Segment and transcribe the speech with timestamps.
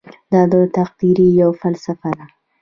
[0.31, 2.25] دا د تقدیر یوه فلسفه ده.